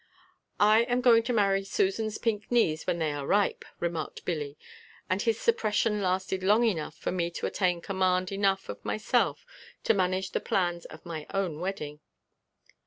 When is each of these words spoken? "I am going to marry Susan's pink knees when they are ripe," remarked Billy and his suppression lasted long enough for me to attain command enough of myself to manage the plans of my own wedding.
"I 0.59 0.81
am 0.85 1.01
going 1.01 1.21
to 1.29 1.31
marry 1.31 1.63
Susan's 1.63 2.17
pink 2.17 2.51
knees 2.51 2.87
when 2.87 2.97
they 2.97 3.11
are 3.11 3.27
ripe," 3.27 3.63
remarked 3.79 4.25
Billy 4.25 4.57
and 5.07 5.21
his 5.21 5.39
suppression 5.39 6.01
lasted 6.01 6.41
long 6.41 6.63
enough 6.63 6.97
for 6.97 7.11
me 7.11 7.29
to 7.29 7.45
attain 7.45 7.81
command 7.81 8.31
enough 8.31 8.67
of 8.67 8.83
myself 8.83 9.45
to 9.83 9.93
manage 9.93 10.31
the 10.31 10.39
plans 10.41 10.85
of 10.85 11.05
my 11.05 11.27
own 11.35 11.59
wedding. 11.59 11.99